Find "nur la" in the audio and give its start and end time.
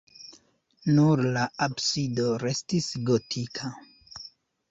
0.99-1.43